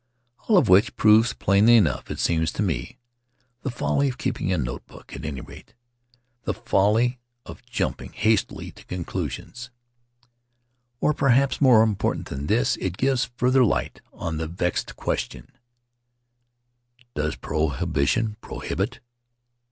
All 0.47 0.57
of 0.57 0.67
which 0.67 0.95
proves 0.95 1.33
plainly 1.33 1.75
enough, 1.77 2.09
it 2.09 2.17
seems 2.19 2.51
to 2.53 2.63
me, 2.63 2.97
the 3.61 3.69
folly 3.69 4.09
of 4.09 4.17
keeping 4.17 4.51
a 4.51 4.57
notebook; 4.57 5.15
at 5.15 5.23
any 5.23 5.41
rate, 5.41 5.75
the 6.41 6.55
folly 6.55 7.19
of 7.45 7.63
jumping 7.67 8.11
hastily 8.11 8.71
to 8.71 8.85
conclusions. 8.85 9.69
Faery 10.19 10.23
Lands 10.23 10.23
of 10.23 10.25
the 10.25 10.25
South 10.25 10.79
Seas 10.79 10.97
Or 11.01 11.13
perhaps, 11.27 11.61
more 11.61 11.83
important 11.83 12.29
than 12.29 12.47
this, 12.47 12.77
it 12.77 12.97
gives 12.97 13.25
further 13.37 13.63
light 13.63 14.01
on 14.11 14.37
the 14.37 14.47
vexed 14.47 14.95
question, 14.95 15.51
Does 17.13 17.35
prohibition 17.35 18.37
prohibit? 18.41 19.01